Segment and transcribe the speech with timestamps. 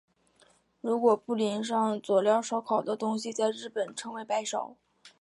[0.81, 4.75] 如果不淋上佐料烧烤的东西在日本称为白烧。